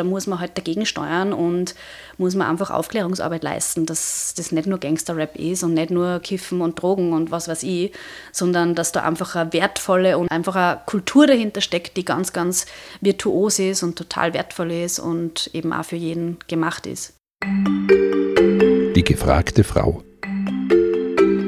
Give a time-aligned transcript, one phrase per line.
[0.00, 1.74] da muss man halt dagegen steuern und
[2.16, 6.62] muss man einfach Aufklärungsarbeit leisten, dass das nicht nur Gangster-Rap ist und nicht nur Kiffen
[6.62, 7.92] und Drogen und was weiß ich,
[8.32, 12.64] sondern dass da einfach eine wertvolle und einfach eine Kultur dahinter steckt, die ganz, ganz
[13.02, 17.12] virtuos ist und total wertvoll ist und eben auch für jeden gemacht ist.
[17.42, 20.02] Die gefragte Frau.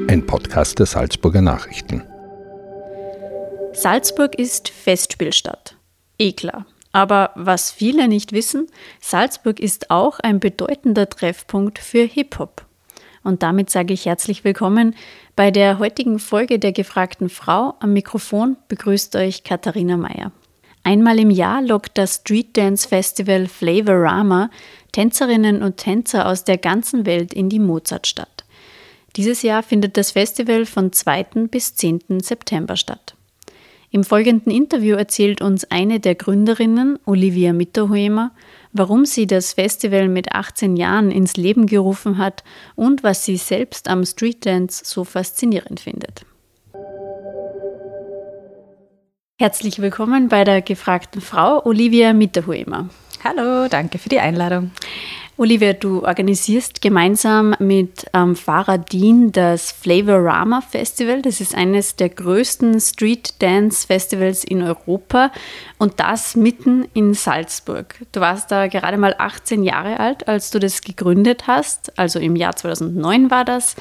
[0.07, 2.03] Ein Podcast der Salzburger Nachrichten.
[3.73, 5.75] Salzburg ist Festspielstadt.
[6.19, 6.67] Eh klar.
[6.93, 8.67] Aber was viele nicht wissen,
[9.01, 12.65] Salzburg ist auch ein bedeutender Treffpunkt für Hip-Hop.
[13.23, 14.95] Und damit sage ich herzlich willkommen
[15.35, 17.73] bei der heutigen Folge der gefragten Frau.
[17.79, 20.31] Am Mikrofon begrüßt euch Katharina Mayer.
[20.83, 24.49] Einmal im Jahr lockt das Street Dance Festival Flavorama
[24.91, 28.43] Tänzerinnen und Tänzer aus der ganzen Welt in die Mozartstadt.
[29.15, 31.47] Dieses Jahr findet das Festival von 2.
[31.49, 32.19] bis 10.
[32.19, 33.15] September statt.
[33.93, 38.31] Im folgenden Interview erzählt uns eine der Gründerinnen, Olivia Mitterhuemer,
[38.71, 43.87] warum sie das Festival mit 18 Jahren ins Leben gerufen hat und was sie selbst
[43.87, 46.25] am Streetdance so faszinierend findet.
[49.39, 52.89] Herzlich willkommen bei der gefragten Frau Olivia Mitterhuemer.
[53.23, 54.71] Hallo, danke für die Einladung.
[55.35, 61.23] Olivia, du organisierst gemeinsam mit ähm, Farah Dean das Flavorama Festival.
[61.23, 65.31] Das ist eines der größten Street Dance Festivals in Europa
[65.79, 67.95] und das mitten in Salzburg.
[68.11, 71.97] Du warst da gerade mal 18 Jahre alt, als du das gegründet hast.
[71.97, 73.75] Also im Jahr 2009 war das.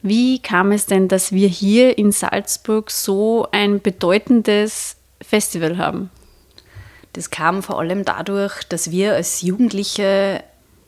[0.00, 6.08] Wie kam es denn, dass wir hier in Salzburg so ein bedeutendes Festival haben?
[7.12, 10.42] Das kam vor allem dadurch, dass wir als Jugendliche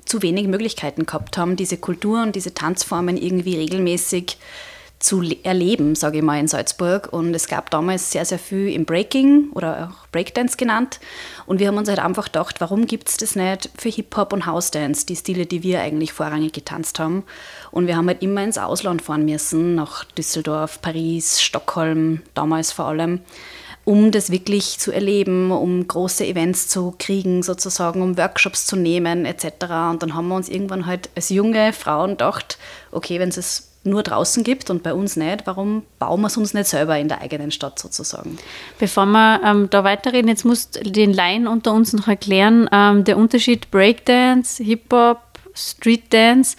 [0.08, 4.38] zu wenig Möglichkeiten gehabt haben, diese Kultur und diese Tanzformen irgendwie regelmäßig
[4.98, 7.12] zu erleben, sage ich mal, in Salzburg.
[7.12, 10.98] Und es gab damals sehr, sehr viel im Breaking oder auch Breakdance genannt.
[11.46, 14.46] Und wir haben uns halt einfach gedacht, warum gibt es das nicht für Hip-Hop und
[14.46, 17.24] House-Dance, die Stile, die wir eigentlich vorrangig getanzt haben.
[17.70, 22.86] Und wir haben halt immer ins Ausland fahren müssen, nach Düsseldorf, Paris, Stockholm, damals vor
[22.86, 23.20] allem
[23.88, 29.24] um das wirklich zu erleben, um große Events zu kriegen, sozusagen, um Workshops zu nehmen
[29.24, 29.46] etc.
[29.90, 32.58] Und dann haben wir uns irgendwann halt als junge Frauen gedacht,
[32.92, 36.52] okay, wenn es nur draußen gibt und bei uns nicht, warum bauen wir es uns
[36.52, 38.36] nicht selber in der eigenen Stadt sozusagen?
[38.78, 43.04] Bevor wir ähm, da weiterreden, jetzt musst du den Laien unter uns noch erklären, ähm,
[43.04, 45.20] der Unterschied Breakdance, Hip-Hop,
[45.54, 46.58] Street Dance.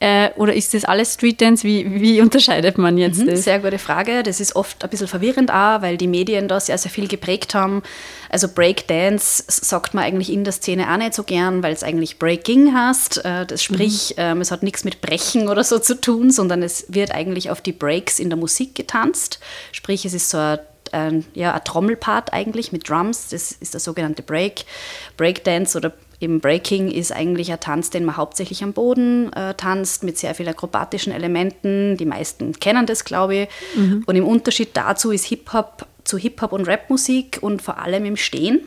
[0.00, 1.62] Äh, oder ist das alles Streetdance?
[1.62, 3.44] Wie, wie unterscheidet man jetzt mhm, das?
[3.44, 4.22] Sehr gute Frage.
[4.22, 7.54] Das ist oft ein bisschen verwirrend auch, weil die Medien da sehr, sehr viel geprägt
[7.54, 7.82] haben.
[8.30, 12.18] Also Breakdance sagt man eigentlich in der Szene auch nicht so gern, weil es eigentlich
[12.18, 13.24] Breaking heißt.
[13.24, 14.40] Äh, das sprich, mhm.
[14.40, 17.72] es hat nichts mit Brechen oder so zu tun, sondern es wird eigentlich auf die
[17.72, 19.38] Breaks in der Musik getanzt.
[19.72, 20.58] Sprich, es ist so ein
[20.92, 24.64] ein, ja, ein Trommelpart eigentlich mit Drums, das ist der sogenannte Break.
[25.16, 30.04] Breakdance oder Eben Breaking ist eigentlich ein Tanz, den man hauptsächlich am Boden äh, tanzt,
[30.04, 31.96] mit sehr vielen akrobatischen Elementen.
[31.96, 33.48] Die meisten kennen das, glaube ich.
[33.74, 34.04] Mhm.
[34.06, 38.60] Und im Unterschied dazu ist Hip-Hop zu Hip-Hop und Rapmusik und vor allem im Stehen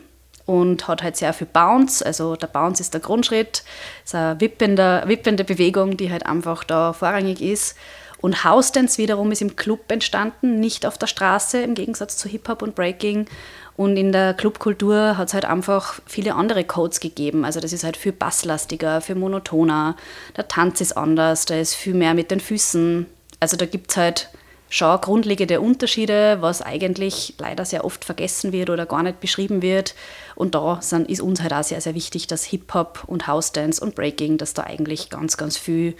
[0.46, 2.04] und hat halt sehr viel Bounce.
[2.04, 3.62] Also der Bounce ist der Grundschritt,
[4.04, 7.76] ist eine wippende, wippende Bewegung, die halt einfach da vorrangig ist.
[8.20, 12.28] Und House Dance wiederum ist im Club entstanden, nicht auf der Straße, im Gegensatz zu
[12.28, 13.26] Hip-Hop und Breaking.
[13.76, 17.44] Und in der Clubkultur hat es halt einfach viele andere Codes gegeben.
[17.44, 19.96] Also das ist halt viel basslastiger, viel monotoner.
[20.36, 23.06] Der Tanz ist anders, da ist viel mehr mit den Füßen.
[23.40, 24.28] Also da gibt es halt
[24.70, 29.94] schon grundlegende Unterschiede, was eigentlich leider sehr oft vergessen wird oder gar nicht beschrieben wird.
[30.36, 33.96] Und da sind, ist uns halt auch sehr, sehr wichtig, dass Hip-Hop und House-Dance und
[33.96, 35.94] Breaking, dass da eigentlich ganz, ganz viel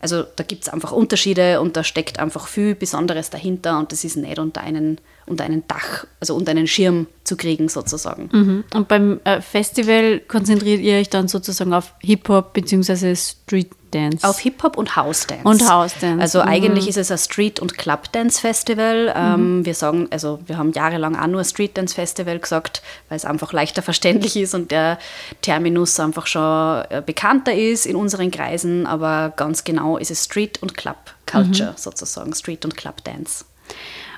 [0.00, 4.04] also da gibt es einfach Unterschiede und da steckt einfach viel Besonderes dahinter und das
[4.04, 8.28] ist nicht unter einen, unter einen Dach, also unter einen Schirm zu kriegen sozusagen.
[8.32, 8.64] Mhm.
[8.74, 13.16] Und beim äh, Festival konzentriert ihr euch dann sozusagen auf Hip-Hop bzw.
[13.16, 14.26] Street Dance?
[14.28, 15.46] Auf Hip-Hop und House Dance.
[15.48, 16.20] Und House Dance.
[16.20, 16.48] Also mhm.
[16.48, 19.12] eigentlich ist es ein Street- und Club Dance Festival.
[19.16, 19.66] Ähm, mhm.
[19.66, 23.52] Wir sagen, also wir haben jahrelang auch nur Street Dance Festival gesagt, weil es einfach
[23.52, 24.98] leichter verständlich ist und der
[25.42, 28.86] Terminus einfach schon äh, bekannter ist in unseren Kreisen.
[28.86, 30.96] Aber ganz genau ist es Street und Club
[31.26, 31.76] Culture mhm.
[31.76, 33.44] sozusagen, Street und Club Dance.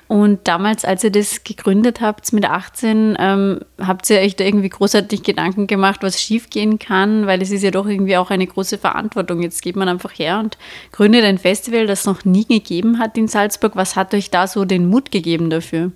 [0.09, 4.69] Und damals, als ihr das gegründet habt mit 18, ähm, habt ihr euch da irgendwie
[4.69, 7.27] großartig Gedanken gemacht, was schiefgehen kann?
[7.27, 9.43] Weil es ist ja doch irgendwie auch eine große Verantwortung.
[9.43, 10.57] Jetzt geht man einfach her und
[10.91, 13.75] gründet ein Festival, das noch nie gegeben hat in Salzburg.
[13.75, 15.91] Was hat euch da so den Mut gegeben dafür?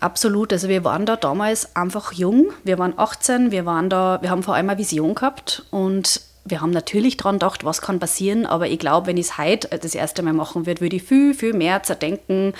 [0.00, 0.50] Absolut.
[0.50, 2.46] Also wir waren da damals einfach jung.
[2.64, 6.60] Wir waren 18, wir waren da, wir haben vor allem eine Vision gehabt und wir
[6.60, 9.94] haben natürlich daran gedacht, was kann passieren, aber ich glaube, wenn ich es heute das
[9.94, 12.54] erste Mal machen würde, würde ich viel, viel mehr zerdenken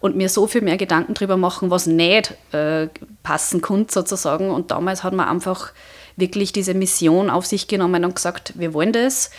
[0.00, 2.88] und mir so viel mehr Gedanken darüber machen, was nicht äh,
[3.22, 4.50] passen konnte sozusagen.
[4.50, 5.72] Und damals hat man einfach
[6.16, 9.30] wirklich diese Mission auf sich genommen und gesagt, wir wollen das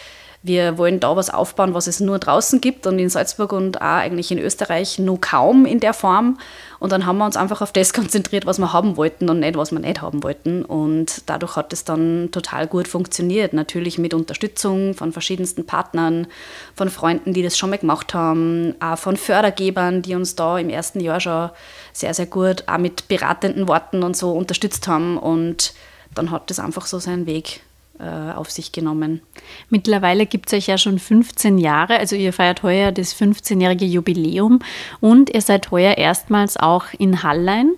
[0.45, 3.97] wir wollen da was aufbauen, was es nur draußen gibt und in Salzburg und auch
[3.97, 6.37] eigentlich in Österreich nur kaum in der Form.
[6.77, 9.57] Und dann haben wir uns einfach auf das konzentriert, was wir haben wollten und nicht,
[9.57, 10.63] was wir nicht haben wollten.
[10.63, 13.53] Und dadurch hat es dann total gut funktioniert.
[13.53, 16.27] Natürlich mit Unterstützung von verschiedensten Partnern,
[16.75, 20.69] von Freunden, die das schon mal gemacht haben, auch von Fördergebern, die uns da im
[20.69, 21.49] ersten Jahr schon
[21.91, 25.17] sehr, sehr gut auch mit beratenden Worten und so unterstützt haben.
[25.17, 25.73] Und
[26.13, 27.61] dann hat das einfach so seinen Weg
[27.99, 29.21] äh, auf sich genommen.
[29.69, 34.59] Mittlerweile gibt es euch ja schon 15 Jahre, also ihr feiert heuer das 15-jährige Jubiläum
[34.99, 37.73] und ihr seid heuer erstmals auch in Hallein.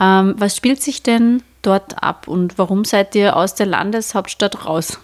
[0.00, 4.98] Ähm, was spielt sich denn dort ab und warum seid ihr aus der Landeshauptstadt raus?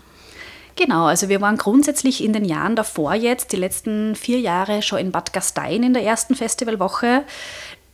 [0.78, 5.00] Genau, also wir waren grundsätzlich in den Jahren davor jetzt, die letzten vier Jahre, schon
[5.00, 7.24] in Bad Gastein in der ersten Festivalwoche.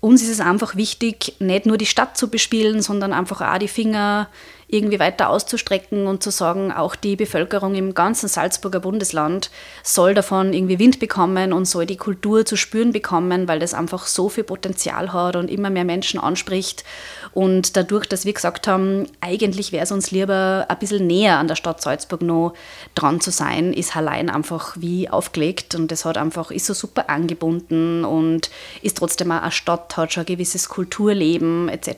[0.04, 3.68] Uns ist es einfach wichtig, nicht nur die Stadt zu bespielen, sondern einfach auch die
[3.68, 4.28] Finger
[4.68, 9.50] irgendwie weiter auszustrecken und zu sagen, auch die Bevölkerung im ganzen Salzburger Bundesland
[9.82, 14.06] soll davon irgendwie Wind bekommen und soll die Kultur zu spüren bekommen, weil das einfach
[14.06, 16.84] so viel Potenzial hat und immer mehr Menschen anspricht.
[17.34, 21.48] Und dadurch, dass wir gesagt haben, eigentlich wäre es uns lieber ein bisschen näher an
[21.48, 22.54] der Stadt Salzburg noch
[22.94, 27.10] dran zu sein, ist Hallein einfach wie aufgelegt und das hat einfach, ist so super
[27.10, 28.50] angebunden und
[28.82, 31.90] ist trotzdem auch eine Stadt, hat schon ein gewisses Kulturleben etc.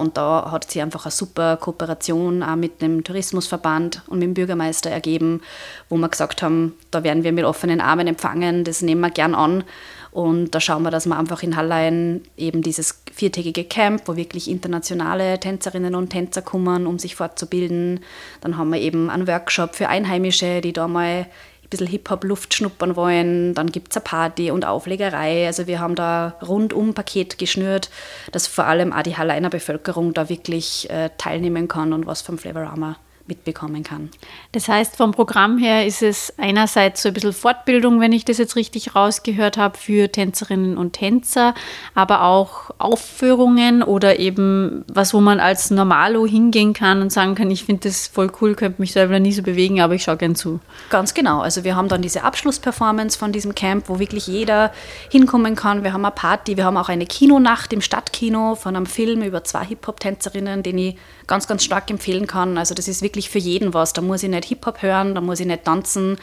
[0.00, 4.34] Und da hat sie einfach eine super Kooperation auch mit dem Tourismusverband und mit dem
[4.34, 5.42] Bürgermeister ergeben,
[5.90, 9.34] wo wir gesagt haben, da werden wir mit offenen Armen empfangen, das nehmen wir gern
[9.34, 9.64] an.
[10.10, 14.50] Und da schauen wir, dass wir einfach in Hallein eben dieses viertägige Camp, wo wirklich
[14.50, 18.00] internationale Tänzerinnen und Tänzer kommen, um sich fortzubilden.
[18.40, 21.26] Dann haben wir eben einen Workshop für Einheimische, die da mal
[21.68, 23.54] ein bisschen Hip-Hop-Luft schnuppern wollen.
[23.54, 25.46] Dann gibt es eine Party und Auflegerei.
[25.46, 27.90] Also wir haben da rundum Paket geschnürt,
[28.32, 32.38] dass vor allem auch die Halleiner Bevölkerung da wirklich äh, teilnehmen kann und was vom
[32.38, 32.96] Flavorama
[33.28, 34.10] mitbekommen kann.
[34.52, 38.38] Das heißt, vom Programm her ist es einerseits so ein bisschen Fortbildung, wenn ich das
[38.38, 41.54] jetzt richtig rausgehört habe, für Tänzerinnen und Tänzer,
[41.94, 47.50] aber auch Aufführungen oder eben was, wo man als Normalo hingehen kann und sagen kann,
[47.50, 50.34] ich finde das voll cool, könnte mich selber nie so bewegen, aber ich schaue gern
[50.34, 50.60] zu.
[50.90, 51.40] Ganz genau.
[51.40, 54.72] Also wir haben dann diese Abschlussperformance von diesem Camp, wo wirklich jeder
[55.10, 55.84] hinkommen kann.
[55.84, 59.44] Wir haben eine Party, wir haben auch eine Kinonacht im Stadtkino von einem Film über
[59.44, 60.96] zwei Hip-Hop-Tänzerinnen, den ich
[61.26, 62.58] ganz, ganz stark empfehlen kann.
[62.58, 63.92] Also das ist wirklich wirklich für jeden was.
[63.92, 66.18] Da muss ich nicht Hip-Hop hören, da muss ich nicht tanzen.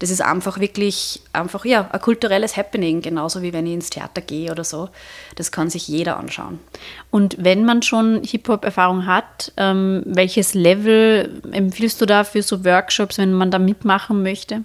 [0.00, 4.20] Das ist einfach wirklich einfach, ja, ein kulturelles Happening, genauso wie wenn ich ins Theater
[4.20, 4.88] gehe oder so.
[5.36, 6.58] Das kann sich jeder anschauen.
[7.10, 13.18] Und wenn man schon Hip-Hop-Erfahrung hat, ähm, welches Level empfiehlst du da für so Workshops,
[13.18, 14.64] wenn man da mitmachen möchte?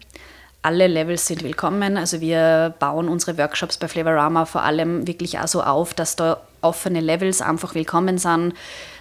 [0.63, 1.95] alle Levels sind willkommen.
[1.95, 6.41] Also wir bauen unsere Workshops bei Flavorama vor allem wirklich auch so auf, dass da
[6.61, 8.55] offene Levels einfach willkommen sind.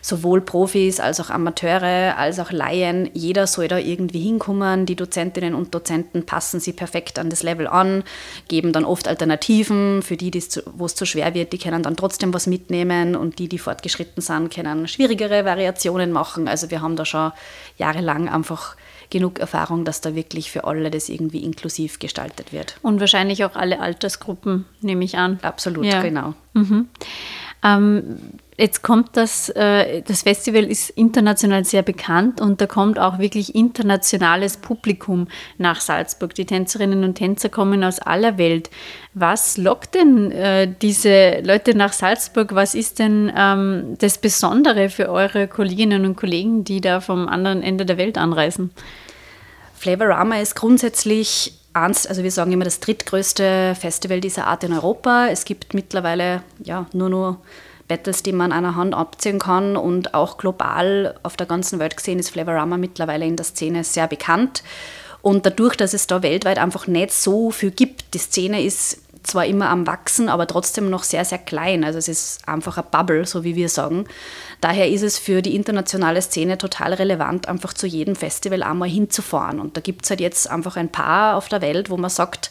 [0.04, 3.08] Sowohl Profis als auch Amateure, als auch Laien.
[3.14, 4.84] Jeder soll da irgendwie hinkommen.
[4.84, 8.04] Die Dozentinnen und Dozenten passen sie perfekt an das Level an,
[8.46, 10.02] geben dann oft Alternativen.
[10.02, 10.30] Für die,
[10.74, 13.16] wo es zu schwer wird, die können dann trotzdem was mitnehmen.
[13.16, 16.48] Und die, die fortgeschritten sind, können schwierigere Variationen machen.
[16.48, 17.32] Also wir haben da schon
[17.78, 18.76] jahrelang einfach
[19.08, 22.76] genug Erfahrung, dass da wirklich für alle das irgendwie inklusiv gestaltet wird.
[22.82, 25.38] Und wahrscheinlich auch alle Altersgruppen, nehme ich an.
[25.40, 26.02] Absolut, ja.
[26.02, 26.34] genau.
[26.52, 26.90] Mhm.
[27.64, 28.18] Ähm,
[28.56, 33.54] jetzt kommt das, äh, das Festival ist international sehr bekannt und da kommt auch wirklich
[33.54, 36.34] internationales Publikum nach Salzburg.
[36.34, 38.70] Die Tänzerinnen und Tänzer kommen aus aller Welt.
[39.14, 42.54] Was lockt denn äh, diese Leute nach Salzburg?
[42.54, 47.62] Was ist denn ähm, das Besondere für eure Kolleginnen und Kollegen, die da vom anderen
[47.62, 48.70] Ende der Welt anreisen?
[49.74, 55.26] Flavorama ist grundsätzlich also wir sagen immer das drittgrößte Festival dieser Art in Europa.
[55.26, 57.40] Es gibt mittlerweile ja nur nur
[57.88, 61.96] Battles, die man an einer Hand abziehen kann und auch global auf der ganzen Welt
[61.96, 64.62] gesehen ist Flavorama mittlerweile in der Szene sehr bekannt.
[65.22, 69.46] Und dadurch, dass es da weltweit einfach nicht so viel gibt, die Szene ist zwar
[69.46, 71.82] immer am Wachsen, aber trotzdem noch sehr, sehr klein.
[71.82, 74.04] Also es ist einfach eine Bubble, so wie wir sagen.
[74.60, 79.60] Daher ist es für die internationale Szene total relevant, einfach zu jedem Festival einmal hinzufahren.
[79.60, 82.50] Und da gibt es halt jetzt einfach ein paar auf der Welt, wo man sagt,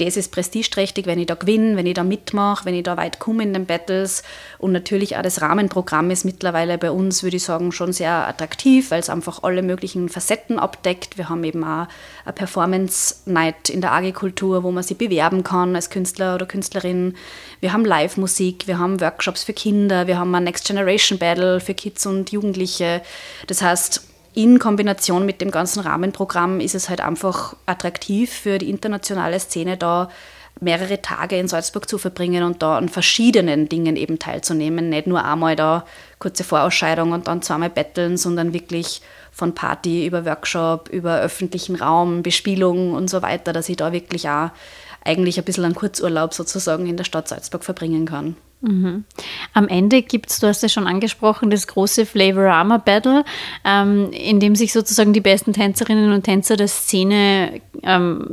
[0.00, 3.18] das ist prestigeträchtig, wenn ich da gewinne, wenn ich da mitmache, wenn ich da weit
[3.18, 4.22] komme in den Battles.
[4.58, 8.90] Und natürlich auch das Rahmenprogramm ist mittlerweile bei uns, würde ich sagen, schon sehr attraktiv,
[8.90, 11.18] weil es einfach alle möglichen Facetten abdeckt.
[11.18, 11.86] Wir haben eben auch
[12.24, 17.14] eine Performance-Night in der Agrikultur, wo man sich bewerben kann als Künstler oder Künstlerin.
[17.60, 21.74] Wir haben Live-Musik, wir haben Workshops für Kinder, wir haben ein Next Generation Battle für
[21.74, 23.02] Kids und Jugendliche.
[23.46, 28.70] Das heißt, in Kombination mit dem ganzen Rahmenprogramm ist es halt einfach attraktiv für die
[28.70, 30.08] internationale Szene da
[30.60, 34.90] mehrere Tage in Salzburg zu verbringen und da an verschiedenen Dingen eben teilzunehmen.
[34.90, 35.84] Nicht nur einmal da
[36.18, 39.00] kurze Vorausscheidung und dann zweimal betteln, sondern wirklich
[39.32, 44.28] von Party über Workshop, über öffentlichen Raum, Bespielung und so weiter, dass ich da wirklich
[44.28, 44.50] auch
[45.04, 48.36] eigentlich ein bisschen einen Kurzurlaub sozusagen in der Stadt Salzburg verbringen kann.
[48.62, 49.04] Mhm.
[49.54, 53.24] Am Ende gibt es, du hast ja schon angesprochen, das große Flavorama Battle,
[53.64, 58.28] ähm, in dem sich sozusagen die besten Tänzerinnen und Tänzer der Szene ähm,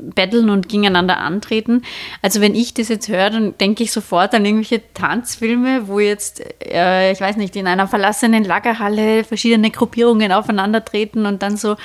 [0.00, 1.82] battlen und gegeneinander antreten.
[2.22, 6.42] Also wenn ich das jetzt höre, dann denke ich sofort an irgendwelche Tanzfilme, wo jetzt,
[6.60, 11.76] äh, ich weiß nicht, in einer verlassenen Lagerhalle verschiedene Gruppierungen aufeinandertreten und dann so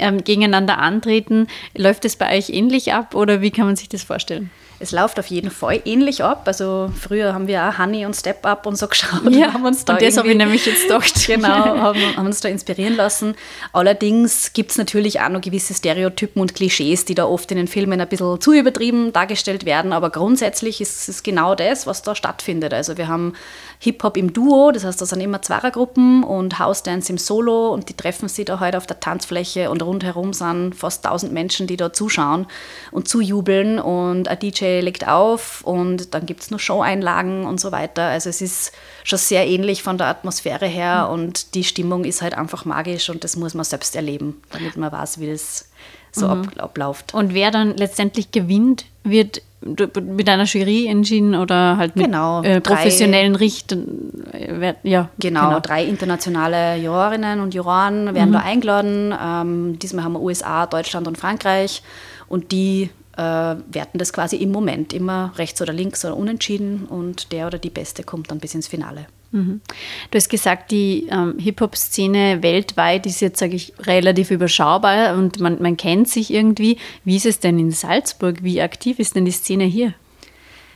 [0.00, 1.46] ähm, gegeneinander antreten.
[1.76, 4.50] Läuft das bei euch ähnlich ab oder wie kann man sich das vorstellen?
[4.78, 6.42] Es läuft auf jeden Fall ähnlich ab.
[6.46, 9.30] Also früher haben wir auch Honey und Step Up und so geschaut.
[9.30, 11.14] Ja, haben uns da und das habe ich nämlich jetzt gedacht.
[11.26, 13.34] Genau, haben, haben, uns da inspirieren lassen.
[13.72, 17.68] Allerdings gibt es natürlich auch noch gewisse Stereotypen und Klischees, die da oft in den
[17.68, 19.92] Filmen ein bisschen zu übertrieben dargestellt werden.
[19.92, 22.72] Aber grundsätzlich ist es genau das, was da stattfindet.
[22.74, 23.34] Also wir haben
[23.78, 27.94] Hip-Hop im Duo, das heißt, da sind immer Zweiergruppen und House-Dance im Solo und die
[27.94, 31.92] treffen sich da halt auf der Tanzfläche und rundherum sind fast 1000 Menschen, die da
[31.92, 32.46] zuschauen
[32.90, 37.72] und zujubeln und ein DJ legt auf und dann gibt es noch Show-Einlagen und so
[37.72, 38.02] weiter.
[38.02, 38.72] Also es ist
[39.04, 41.14] schon sehr ähnlich von der Atmosphäre her mhm.
[41.14, 44.90] und die Stimmung ist halt einfach magisch und das muss man selbst erleben, damit man
[44.90, 45.68] weiß, wie das
[46.12, 46.48] so mhm.
[46.56, 47.14] abläuft.
[47.14, 52.60] Und wer dann letztendlich gewinnt, wird mit einer Jury entschieden oder halt mit genau, äh,
[52.60, 54.10] professionellen Richtern?
[54.32, 58.34] Äh, ja, genau, genau, drei internationale Jurorinnen und Juroren werden mhm.
[58.34, 59.14] da eingeladen.
[59.20, 61.82] Ähm, diesmal haben wir USA, Deutschland und Frankreich
[62.28, 67.32] und die äh, werten das quasi im Moment immer rechts oder links oder unentschieden und
[67.32, 69.06] der oder die Beste kommt dann bis ins Finale.
[69.36, 75.60] Du hast gesagt, die ähm, Hip-Hop-Szene weltweit ist jetzt, sage ich, relativ überschaubar und man,
[75.60, 76.78] man kennt sich irgendwie.
[77.04, 78.42] Wie ist es denn in Salzburg?
[78.42, 79.94] Wie aktiv ist denn die Szene hier?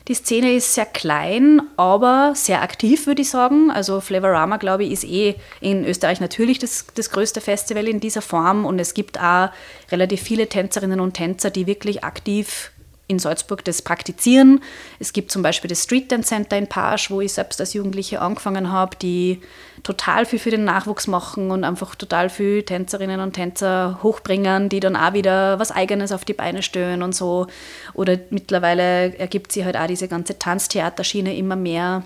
[0.08, 3.70] Die Szene ist sehr klein, aber sehr aktiv, würde ich sagen.
[3.70, 8.22] Also Flavorama, glaube ich, ist eh in Österreich natürlich das, das größte Festival in dieser
[8.22, 9.50] Form und es gibt auch
[9.92, 12.72] relativ viele Tänzerinnen und Tänzer, die wirklich aktiv
[13.10, 14.62] in Salzburg das praktizieren.
[14.98, 18.20] Es gibt zum Beispiel das Street Dance Center in Pasch, wo ich selbst als Jugendliche
[18.22, 19.40] angefangen habe, die
[19.82, 24.80] total viel für den Nachwuchs machen und einfach total viel Tänzerinnen und Tänzer hochbringen, die
[24.80, 27.48] dann auch wieder was Eigenes auf die Beine stellen und so.
[27.94, 32.04] Oder mittlerweile ergibt sich halt auch diese ganze Tanztheaterschiene immer mehr.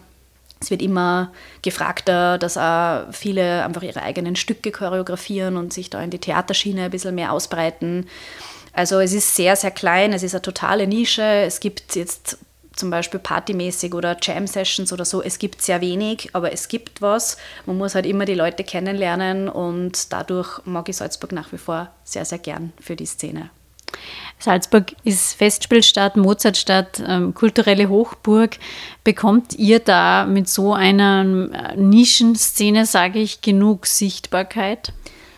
[0.60, 6.02] Es wird immer gefragter, dass auch viele einfach ihre eigenen Stücke choreografieren und sich da
[6.02, 8.06] in die Theaterschiene ein bisschen mehr ausbreiten.
[8.74, 11.22] Also es ist sehr, sehr klein, es ist eine totale Nische.
[11.22, 12.38] Es gibt jetzt
[12.74, 17.36] zum Beispiel partymäßig oder Jam-Sessions oder so, es gibt sehr wenig, aber es gibt was.
[17.66, 21.90] Man muss halt immer die Leute kennenlernen und dadurch mag ich Salzburg nach wie vor
[22.02, 23.50] sehr, sehr gern für die Szene.
[24.40, 28.58] Salzburg ist Festspielstadt, Mozartstadt, ähm, kulturelle Hochburg.
[29.04, 34.92] Bekommt ihr da mit so einer äh, Nischenszene, sage ich, genug Sichtbarkeit?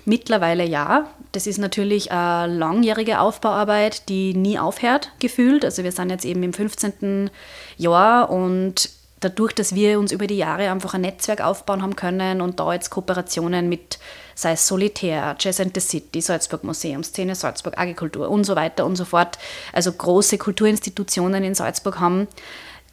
[0.06, 1.10] Mittlerweile ja.
[1.36, 5.66] Das ist natürlich eine langjährige Aufbauarbeit, die nie aufhört, gefühlt.
[5.66, 7.28] Also wir sind jetzt eben im 15.
[7.76, 8.88] Jahr und
[9.20, 12.72] dadurch, dass wir uns über die Jahre einfach ein Netzwerk aufbauen haben können und da
[12.72, 13.98] jetzt Kooperationen mit,
[14.34, 18.86] sei es Solitär, Jazz and the City, Salzburg Museum, Szene Salzburg, Agrikultur und so weiter
[18.86, 19.36] und so fort,
[19.74, 22.28] also große Kulturinstitutionen in Salzburg haben,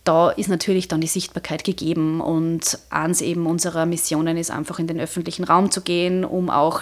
[0.04, 4.88] da ist natürlich dann die Sichtbarkeit gegeben und eins eben unserer Missionen ist einfach in
[4.88, 6.82] den öffentlichen Raum zu gehen, um auch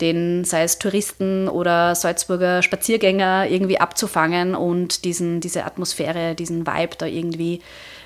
[0.00, 6.96] den, sei es Touristen oder Salzburger Spaziergänger irgendwie abzufangen und diesen, diese Atmosphäre, diesen Vibe
[6.98, 7.60] da irgendwie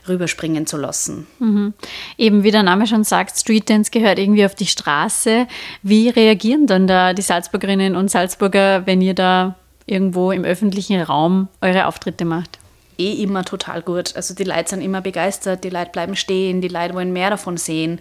[0.09, 1.27] rüberspringen zu lassen.
[1.39, 1.75] Mhm.
[2.19, 5.47] Eben wie der Name schon sagt, Street Dance gehört irgendwie auf die Straße.
[5.83, 9.55] Wie reagieren dann da die Salzburgerinnen und Salzburger, wenn ihr da
[9.87, 12.59] irgendwo im öffentlichen Raum eure Auftritte macht?
[12.99, 14.15] eh immer total gut.
[14.17, 17.57] Also die Leute sind immer begeistert, die Leute bleiben stehen, die Leute wollen mehr davon
[17.57, 18.01] sehen.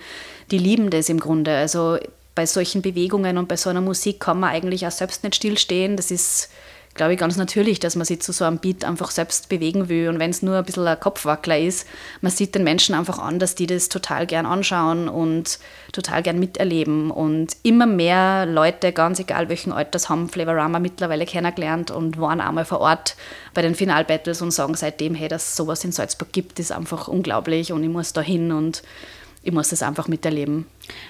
[0.52, 1.56] Die lieben das im Grunde.
[1.56, 1.98] Also
[2.36, 5.98] bei solchen Bewegungen und bei so einer Musik kann man eigentlich auch selbst nicht stillstehen.
[5.98, 6.50] Das ist
[6.96, 10.10] glaube ich, ganz natürlich, dass man sich zu so einem Beat einfach selbst bewegen will.
[10.10, 11.88] Und wenn es nur ein bisschen ein Kopfwackler ist,
[12.22, 15.60] man sieht den Menschen einfach an, dass die das total gern anschauen und
[15.92, 17.10] total gern miterleben.
[17.10, 22.66] Und immer mehr Leute, ganz egal welchen Alters, haben Flavorama mittlerweile kennengelernt und waren einmal
[22.66, 23.16] vor Ort
[23.54, 27.08] bei den Finalbattles und sagen seitdem, hey, dass es sowas in Salzburg gibt, ist einfach
[27.08, 28.84] unglaublich und ich muss da hin und
[29.44, 30.66] ich muss das einfach miterleben.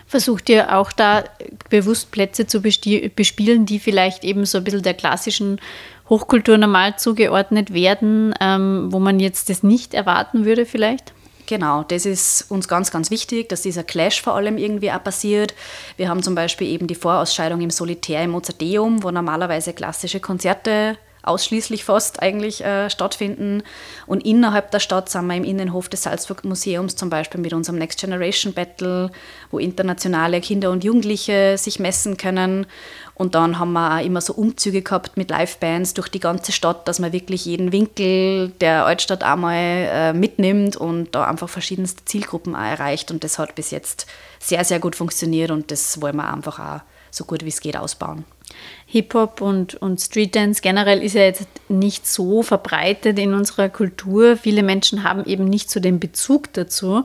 [0.07, 1.23] Versucht ihr auch da
[1.69, 5.61] bewusst Plätze zu bespielen, die vielleicht eben so ein bisschen der klassischen
[6.09, 11.13] Hochkultur normal zugeordnet werden, ähm, wo man jetzt das nicht erwarten würde vielleicht?
[11.45, 15.53] Genau, das ist uns ganz, ganz wichtig, dass dieser Clash vor allem irgendwie auch passiert.
[15.97, 20.97] Wir haben zum Beispiel eben die Vorausscheidung im Solitär im Mozarteum, wo normalerweise klassische Konzerte
[21.23, 23.63] ausschließlich fast eigentlich äh, stattfinden.
[24.05, 27.79] Und innerhalb der Stadt sind wir im Innenhof des Salzburg Museums zum Beispiel mit unserem
[27.79, 29.09] Next Generation Battle,
[29.49, 32.65] wo internationale Kinder und Jugendliche sich messen können.
[33.15, 36.87] Und dann haben wir auch immer so Umzüge gehabt mit Livebands durch die ganze Stadt,
[36.87, 42.55] dass man wirklich jeden Winkel der Altstadt einmal äh, mitnimmt und da einfach verschiedenste Zielgruppen
[42.55, 43.11] auch erreicht.
[43.11, 44.07] Und das hat bis jetzt
[44.39, 47.77] sehr, sehr gut funktioniert und das wollen wir einfach auch so gut wie es geht
[47.77, 48.25] ausbauen.
[48.93, 54.37] Hip-Hop und, und Street-Dance generell ist ja jetzt nicht so verbreitet in unserer Kultur.
[54.37, 57.03] Viele Menschen haben eben nicht so den Bezug dazu.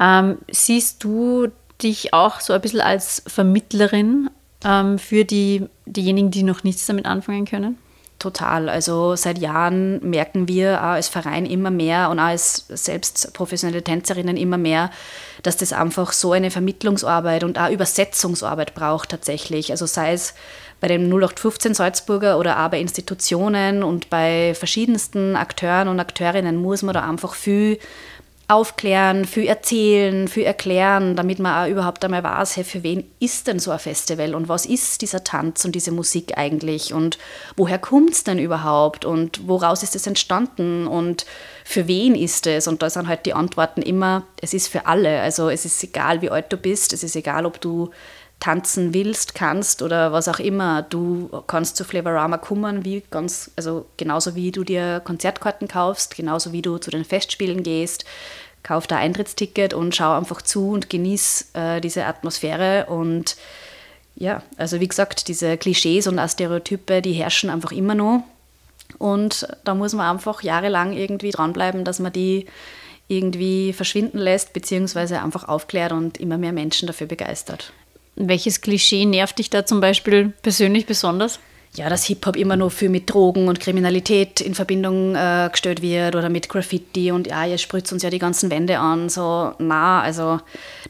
[0.00, 1.46] Ähm, siehst du
[1.80, 4.30] dich auch so ein bisschen als Vermittlerin
[4.64, 7.78] ähm, für die, diejenigen, die noch nichts damit anfangen können?
[8.18, 8.68] Total.
[8.68, 14.36] Also seit Jahren merken wir als Verein immer mehr und auch als selbst professionelle Tänzerinnen
[14.36, 14.90] immer mehr,
[15.44, 19.70] dass das einfach so eine Vermittlungsarbeit und auch Übersetzungsarbeit braucht tatsächlich.
[19.70, 20.34] Also sei es
[20.82, 26.82] bei dem 0815 Salzburger oder auch bei Institutionen und bei verschiedensten Akteuren und Akteurinnen muss
[26.82, 27.78] man da einfach viel
[28.48, 33.46] aufklären, viel erzählen, viel erklären, damit man auch überhaupt einmal weiß, hey, für wen ist
[33.46, 37.16] denn so ein Festival und was ist dieser Tanz und diese Musik eigentlich und
[37.56, 41.26] woher kommt es denn überhaupt und woraus ist es entstanden und
[41.64, 42.66] für wen ist es?
[42.66, 45.20] Und da sind halt die Antworten immer, es ist für alle.
[45.20, 47.90] Also es ist egal, wie alt du bist, es ist egal, ob du
[48.42, 50.82] tanzen willst, kannst oder was auch immer.
[50.82, 56.50] Du kannst zu Flavorama kommen, wie ganz, also genauso wie du dir Konzertkarten kaufst, genauso
[56.50, 58.04] wie du zu den Festspielen gehst.
[58.64, 62.86] Kauf da Eintrittsticket und schau einfach zu und genieß äh, diese Atmosphäre.
[62.86, 63.36] Und
[64.16, 68.24] ja, also wie gesagt, diese Klischees und Stereotype, die herrschen einfach immer noch.
[68.98, 72.46] Und da muss man einfach jahrelang irgendwie dranbleiben, dass man die
[73.06, 77.72] irgendwie verschwinden lässt, beziehungsweise einfach aufklärt und immer mehr Menschen dafür begeistert.
[78.14, 81.38] Welches Klischee nervt dich da zum Beispiel persönlich besonders?
[81.74, 86.14] Ja, dass Hip-Hop immer nur viel mit Drogen und Kriminalität in Verbindung äh, gestellt wird
[86.14, 89.08] oder mit Graffiti und ja, ihr spritzt uns ja die ganzen Wände an.
[89.08, 90.40] So, na, also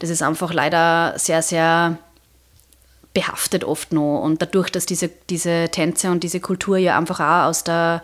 [0.00, 1.98] das ist einfach leider sehr, sehr
[3.14, 4.22] behaftet oft noch.
[4.22, 8.02] Und dadurch, dass diese, diese Tänze und diese Kultur ja einfach auch aus der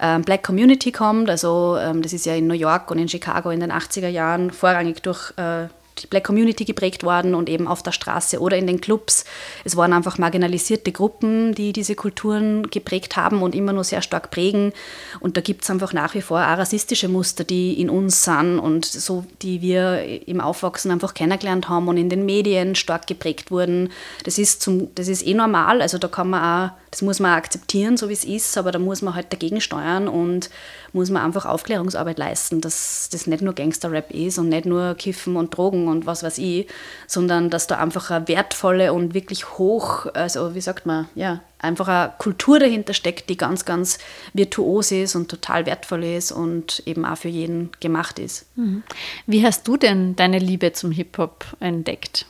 [0.00, 3.50] ähm, Black Community kommt, also ähm, das ist ja in New York und in Chicago
[3.50, 7.82] in den 80er Jahren vorrangig durch äh, die Black Community geprägt worden und eben auf
[7.82, 9.24] der Straße oder in den Clubs.
[9.64, 14.30] Es waren einfach marginalisierte Gruppen, die diese Kulturen geprägt haben und immer nur sehr stark
[14.30, 14.72] prägen.
[15.20, 18.58] Und da gibt es einfach nach wie vor auch rassistische Muster, die in uns sind
[18.58, 23.50] und so, die wir im Aufwachsen einfach kennengelernt haben und in den Medien stark geprägt
[23.50, 23.90] wurden.
[24.24, 27.32] Das ist, zum, das ist eh normal, also da kann man auch, das muss man
[27.32, 30.50] auch akzeptieren, so wie es ist, aber da muss man halt dagegen steuern und
[30.92, 35.36] muss man einfach Aufklärungsarbeit leisten, dass das nicht nur Gangster-Rap ist und nicht nur Kiffen
[35.36, 36.66] und Drogen und was weiß ich,
[37.06, 41.88] sondern dass da einfach eine wertvolle und wirklich hoch, also wie sagt man, ja, einfach
[41.88, 43.98] eine Kultur dahinter steckt, die ganz, ganz
[44.32, 48.46] virtuos ist und total wertvoll ist und eben auch für jeden gemacht ist.
[48.56, 48.82] Mhm.
[49.26, 52.26] Wie hast du denn deine Liebe zum Hip-Hop entdeckt?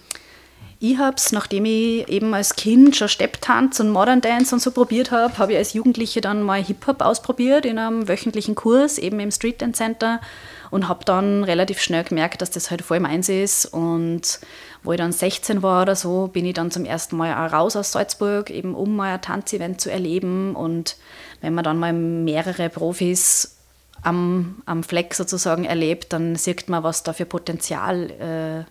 [0.78, 4.70] Ich habe es, nachdem ich eben als Kind schon Stepptanz und Modern Dance und so
[4.70, 9.18] probiert habe, habe ich als Jugendliche dann mal Hip-Hop ausprobiert in einem wöchentlichen Kurs, eben
[9.18, 10.20] im Street Dance Center
[10.70, 13.66] und habe dann relativ schnell gemerkt, dass das halt voll meins ist.
[13.66, 14.40] Und
[14.82, 17.76] wo ich dann 16 war oder so, bin ich dann zum ersten Mal auch raus
[17.76, 20.54] aus Salzburg, eben um mal ein Tanzevent zu erleben.
[20.54, 20.96] Und
[21.40, 23.56] wenn man dann mal mehrere Profis
[24.02, 28.10] am, am Fleck sozusagen erlebt, dann sieht man, was da für Potenzial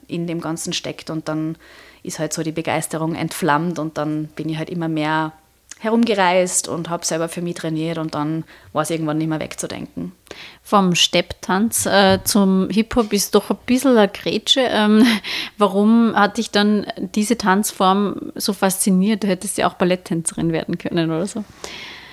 [0.10, 1.10] äh, in dem Ganzen steckt.
[1.10, 1.58] Und dann
[2.04, 5.34] ist halt so die Begeisterung entflammt und dann bin ich halt immer mehr
[5.80, 10.14] herumgereist und habe selber für mich trainiert und dann war es irgendwann nicht mehr wegzudenken.
[10.64, 14.62] Vom Stepptanz äh, zum Hip-Hop ist doch ein bisschen eine Grätsche.
[14.62, 15.06] Ähm,
[15.58, 19.24] warum hat dich dann diese Tanzform so fasziniert?
[19.24, 21.44] Du hättest ja auch Balletttänzerin werden können oder so.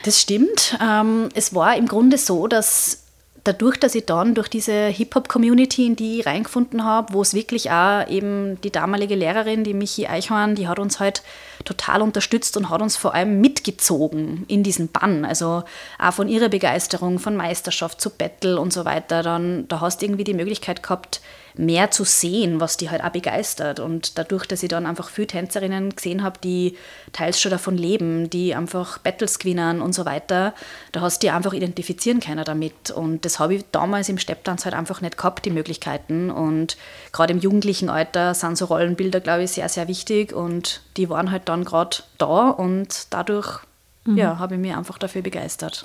[0.05, 0.77] Das stimmt.
[0.83, 3.03] Ähm, es war im Grunde so, dass
[3.45, 7.71] dadurch, dass ich dann durch diese Hip-Hop-Community, in die ich reingefunden habe, wo es wirklich
[7.71, 11.23] auch eben die damalige Lehrerin, die Michi Eichhorn, die hat uns halt
[11.65, 15.25] total unterstützt und hat uns vor allem mitgezogen in diesen Bann.
[15.25, 15.65] Also
[15.99, 19.23] auch von ihrer Begeisterung, von Meisterschaft zu Battle und so weiter.
[19.23, 21.21] Dann, da hast du irgendwie die Möglichkeit gehabt,
[21.55, 23.81] mehr zu sehen, was die halt auch begeistert.
[23.81, 26.77] Und dadurch, dass ich dann einfach viele Tänzerinnen gesehen habe, die
[27.13, 30.55] teils schon davon leben, die einfach Battles gewinnen und so weiter,
[30.93, 32.91] da hast du dich einfach identifizieren können damit.
[32.91, 36.31] Und das habe ich damals im Stepptanz halt einfach nicht gehabt, die Möglichkeiten.
[36.31, 36.77] Und
[37.13, 40.33] gerade im jugendlichen Alter sind so Rollenbilder, glaube ich, sehr, sehr wichtig.
[40.33, 43.61] Und die waren halt dann gerade da und dadurch
[44.05, 44.17] mhm.
[44.17, 45.85] ja, habe ich mich einfach dafür begeistert.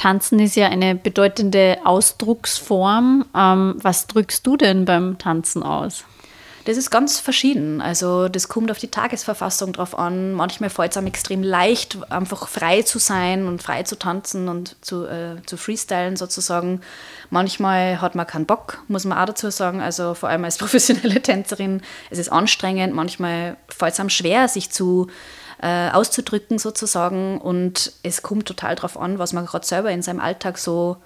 [0.00, 3.26] Tanzen ist ja eine bedeutende Ausdrucksform.
[3.36, 6.04] Ähm, was drückst du denn beim Tanzen aus?
[6.64, 7.82] Das ist ganz verschieden.
[7.82, 10.32] Also das kommt auf die Tagesverfassung drauf an.
[10.32, 14.76] Manchmal fällt es einem extrem leicht, einfach frei zu sein und frei zu tanzen und
[14.80, 16.80] zu, äh, zu freestylen sozusagen.
[17.28, 19.82] Manchmal hat man keinen Bock, muss man auch dazu sagen.
[19.82, 22.94] Also vor allem als professionelle Tänzerin, es ist anstrengend.
[22.94, 25.08] Manchmal fällt es einem schwer, sich zu
[25.62, 27.38] äh, auszudrücken sozusagen.
[27.38, 30.96] Und es kommt total darauf an, was man gerade selber in seinem Alltag so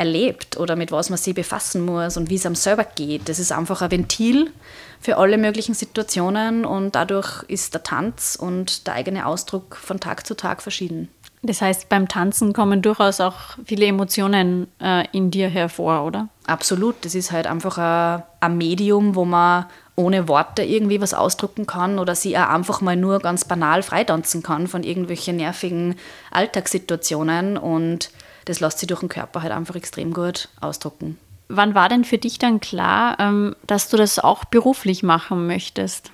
[0.00, 3.28] erlebt oder mit was man sich befassen muss und wie es einem selber geht.
[3.28, 4.50] Das ist einfach ein Ventil
[4.98, 10.26] für alle möglichen Situationen und dadurch ist der Tanz und der eigene Ausdruck von Tag
[10.26, 11.08] zu Tag verschieden.
[11.42, 16.28] Das heißt, beim Tanzen kommen durchaus auch viele Emotionen äh, in dir hervor, oder?
[16.46, 16.96] Absolut.
[17.02, 21.98] Das ist halt einfach ein, ein Medium, wo man ohne Worte irgendwie was ausdrücken kann
[21.98, 25.96] oder sie auch einfach mal nur ganz banal freitanzen kann von irgendwelchen nervigen
[26.30, 28.10] Alltagssituationen und
[28.46, 31.18] das lässt sich durch den Körper halt einfach extrem gut ausdrucken.
[31.48, 36.10] Wann war denn für dich dann klar, ähm, dass du das auch beruflich machen möchtest?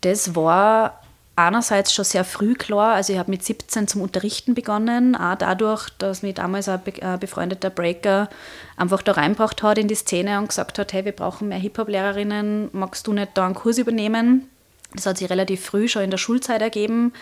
[0.00, 1.00] Das war
[1.38, 2.94] einerseits schon sehr früh klar.
[2.94, 6.80] Also ich habe mit 17 zum Unterrichten begonnen, auch dadurch, dass mich damals ein
[7.20, 8.28] befreundeter Breaker
[8.76, 12.70] einfach da reinbracht hat in die Szene und gesagt hat, hey, wir brauchen mehr Hip-Hop-Lehrerinnen,
[12.72, 14.48] magst du nicht da einen Kurs übernehmen?
[14.94, 17.12] Das hat sich relativ früh schon in der Schulzeit ergeben.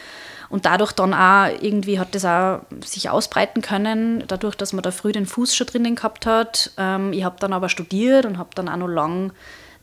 [0.48, 4.92] Und dadurch dann auch, irgendwie hat das auch sich ausbreiten können, dadurch, dass man da
[4.92, 6.70] früh den Fuß schon drinnen gehabt hat.
[6.78, 9.32] Ähm, ich habe dann aber studiert und habe dann auch noch lang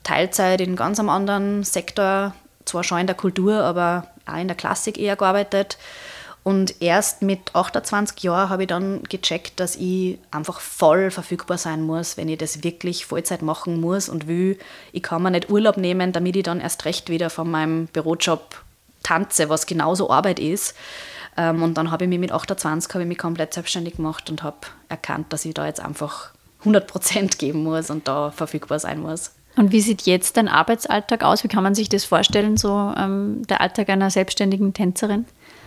[0.04, 4.58] Teilzeit in ganz einem anderen Sektor, zwar schon in der Kultur, aber auch in der
[4.58, 5.78] Klassik eher gearbeitet.
[6.44, 11.84] Und erst mit 28 Jahren habe ich dann gecheckt, dass ich einfach voll verfügbar sein
[11.84, 14.60] muss, wenn ich das wirklich Vollzeit machen muss und will.
[14.92, 18.62] Ich kann mir nicht Urlaub nehmen, damit ich dann erst recht wieder von meinem Bürojob
[19.04, 20.76] tanze, was genauso Arbeit ist.
[21.38, 24.44] Ähm, und dann habe ich mich mit 28 habe ich mich komplett selbstständig gemacht und
[24.44, 24.58] habe
[24.90, 29.32] erkannt, dass ich da jetzt einfach 100 Prozent geben muss und da verfügbar sein muss.
[29.56, 31.44] Und wie sieht jetzt dein Arbeitsalltag aus?
[31.44, 35.26] Wie kann man sich das vorstellen, so ähm, der Alltag einer selbstständigen Tänzerin?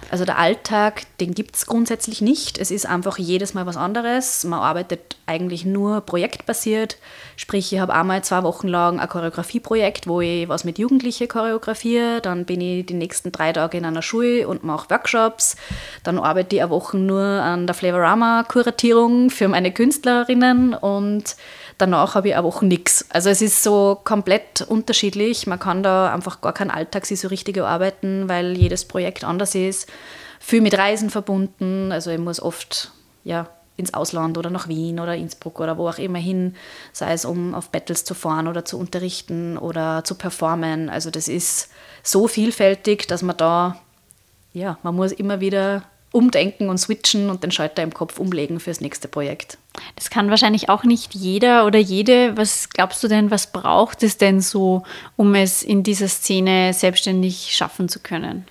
[0.08, 2.58] Also der Alltag, den gibt es grundsätzlich nicht.
[2.58, 4.44] Es ist einfach jedes Mal was anderes.
[4.44, 6.96] Man arbeitet eigentlich nur projektbasiert.
[7.34, 12.20] Sprich, ich habe einmal zwei Wochen lang ein Choreografieprojekt, wo ich was mit Jugendlichen choreografiere.
[12.20, 15.56] Dann bin ich die nächsten drei Tage in einer Schule und mache Workshops.
[16.04, 21.34] Dann arbeite ich eine Woche nur an der Flavorama-Kuratierung für meine Künstlerinnen und
[21.78, 23.04] Danach habe ich eine Woche nichts.
[23.10, 25.46] Also es ist so komplett unterschiedlich.
[25.46, 29.54] Man kann da einfach gar keinen Alltag sich so richtig arbeiten, weil jedes Projekt anders
[29.54, 29.88] ist.
[30.40, 31.92] Viel mit Reisen verbunden.
[31.92, 32.92] Also ich muss oft
[33.24, 36.54] ja, ins Ausland oder nach Wien oder Innsbruck oder wo auch immer hin,
[36.92, 40.88] sei es um auf Battles zu fahren oder zu unterrichten oder zu performen.
[40.88, 41.70] Also das ist
[42.02, 43.80] so vielfältig, dass man da,
[44.54, 45.82] ja, man muss immer wieder
[46.16, 49.58] umdenken und switchen und den Schalter im Kopf umlegen fürs nächste Projekt.
[49.94, 52.36] Das kann wahrscheinlich auch nicht jeder oder jede.
[52.36, 54.82] Was glaubst du denn, was braucht es denn so,
[55.16, 58.46] um es in dieser Szene selbstständig schaffen zu können?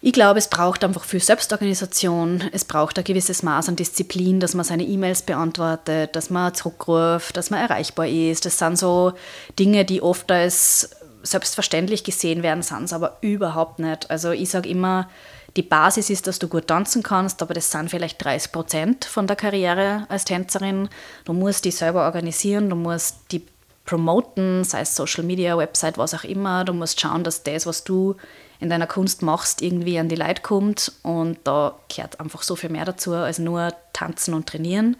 [0.00, 2.44] Ich glaube, es braucht einfach viel Selbstorganisation.
[2.52, 7.36] Es braucht ein gewisses Maß an Disziplin, dass man seine E-Mails beantwortet, dass man zurückruft,
[7.36, 8.46] dass man erreichbar ist.
[8.46, 9.12] Das sind so
[9.58, 10.90] Dinge, die oft als
[11.22, 14.10] selbstverständlich gesehen werden, sind es aber überhaupt nicht.
[14.10, 15.08] Also ich sage immer,
[15.56, 19.26] die Basis ist, dass du gut tanzen kannst, aber das sind vielleicht 30 Prozent von
[19.26, 20.88] der Karriere als Tänzerin.
[21.24, 23.42] Du musst die selber organisieren, du musst die
[23.86, 26.64] promoten, sei es Social Media, Website, was auch immer.
[26.64, 28.16] Du musst schauen, dass das, was du
[28.58, 30.92] in deiner Kunst machst, irgendwie an die Leute kommt.
[31.02, 34.96] Und da gehört einfach so viel mehr dazu als nur tanzen und trainieren.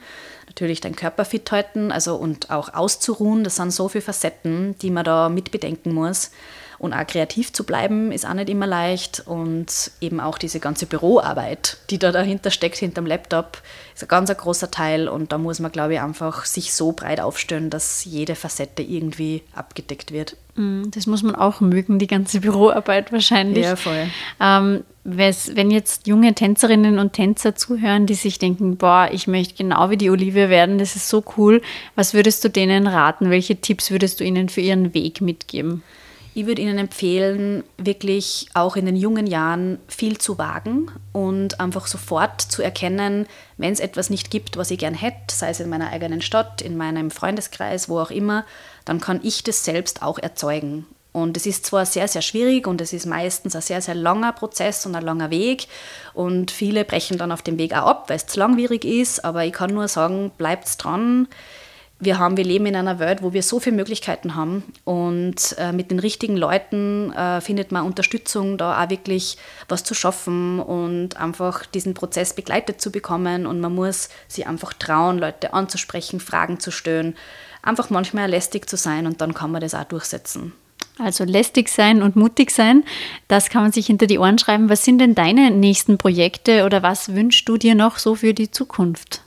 [0.46, 3.44] Natürlich deinen Körper fit halten also und auch auszuruhen.
[3.44, 6.30] Das sind so viele Facetten, die man da mitbedenken muss.
[6.78, 9.22] Und auch kreativ zu bleiben ist auch nicht immer leicht.
[9.26, 13.62] Und eben auch diese ganze Büroarbeit, die da dahinter steckt, hinterm Laptop,
[13.94, 15.08] ist ein ganz ein großer Teil.
[15.08, 19.42] Und da muss man, glaube ich, einfach sich so breit aufstellen, dass jede Facette irgendwie
[19.54, 20.36] abgedeckt wird.
[20.56, 23.64] Mm, das muss man auch mögen, die ganze Büroarbeit wahrscheinlich.
[23.64, 24.08] Ja, voll.
[24.40, 29.88] Ähm, wenn jetzt junge Tänzerinnen und Tänzer zuhören, die sich denken, boah, ich möchte genau
[29.90, 31.62] wie die Olivia werden, das ist so cool,
[31.94, 33.30] was würdest du denen raten?
[33.30, 35.84] Welche Tipps würdest du ihnen für ihren Weg mitgeben?
[36.36, 41.86] Ich würde Ihnen empfehlen, wirklich auch in den jungen Jahren viel zu wagen und einfach
[41.86, 45.70] sofort zu erkennen, wenn es etwas nicht gibt, was ich gern hätte, sei es in
[45.70, 48.44] meiner eigenen Stadt, in meinem Freundeskreis, wo auch immer,
[48.84, 50.84] dann kann ich das selbst auch erzeugen.
[51.10, 54.32] Und es ist zwar sehr, sehr schwierig und es ist meistens ein sehr, sehr langer
[54.32, 55.68] Prozess und ein langer Weg.
[56.12, 59.24] Und viele brechen dann auf dem Weg auch ab, weil es zu langwierig ist.
[59.24, 61.28] Aber ich kann nur sagen, bleibt dran
[61.98, 65.72] wir haben, wir leben in einer Welt, wo wir so viele Möglichkeiten haben und äh,
[65.72, 71.16] mit den richtigen Leuten äh, findet man Unterstützung, da auch wirklich was zu schaffen und
[71.16, 76.60] einfach diesen Prozess begleitet zu bekommen und man muss sich einfach trauen, Leute anzusprechen, Fragen
[76.60, 77.16] zu stellen,
[77.62, 80.52] einfach manchmal lästig zu sein und dann kann man das auch durchsetzen.
[80.98, 82.84] Also lästig sein und mutig sein,
[83.28, 84.70] das kann man sich hinter die Ohren schreiben.
[84.70, 88.50] Was sind denn deine nächsten Projekte oder was wünschst du dir noch so für die
[88.50, 89.22] Zukunft?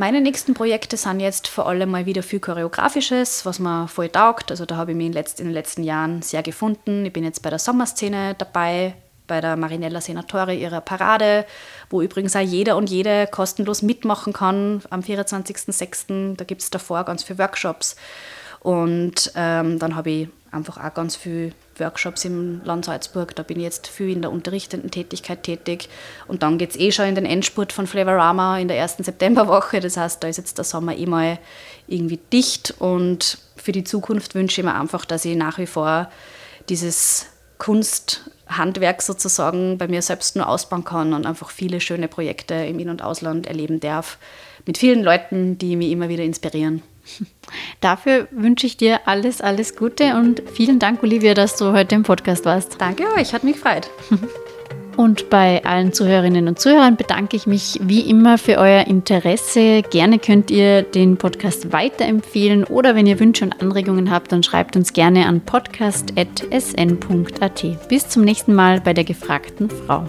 [0.00, 4.50] Meine nächsten Projekte sind jetzt vor allem mal wieder viel Choreografisches, was mir voll taugt.
[4.50, 7.04] Also da habe ich mich in, den letzten Jahren sehr gefunden.
[7.04, 8.94] Ich bin jetzt bei der Sommerszene dabei,
[9.26, 11.44] bei der Marinella Senatore ihrer Parade,
[11.90, 16.34] wo übrigens auch jeder und jede kostenlos mitmachen kann am 24.06.
[16.34, 17.94] Da gibt es davor ganz viele Workshops.
[18.60, 23.34] Und ähm, dann habe ich einfach auch ganz viele Workshops im Land Salzburg.
[23.34, 25.88] Da bin ich jetzt viel in der unterrichtenden Tätigkeit tätig.
[26.28, 29.80] Und dann geht es eh schon in den Endspurt von Flavorama in der ersten Septemberwoche.
[29.80, 31.38] Das heißt, da ist jetzt der Sommer eh mal
[31.88, 32.74] irgendwie dicht.
[32.78, 36.10] Und für die Zukunft wünsche ich mir einfach, dass ich nach wie vor
[36.68, 37.26] dieses
[37.58, 42.88] Kunsthandwerk sozusagen bei mir selbst nur ausbauen kann und einfach viele schöne Projekte im In-
[42.88, 44.18] und Ausland erleben darf.
[44.66, 46.82] Mit vielen Leuten, die mich immer wieder inspirieren.
[47.80, 52.02] Dafür wünsche ich dir alles, alles Gute und vielen Dank, Olivia, dass du heute im
[52.02, 52.76] Podcast warst.
[52.80, 53.90] Danke euch, hat mich gefreut.
[54.96, 59.80] Und bei allen Zuhörerinnen und Zuhörern bedanke ich mich wie immer für euer Interesse.
[59.82, 64.76] Gerne könnt ihr den Podcast weiterempfehlen oder wenn ihr Wünsche und Anregungen habt, dann schreibt
[64.76, 66.28] uns gerne an podcast.sn.at.
[67.88, 70.06] Bis zum nächsten Mal bei der gefragten Frau.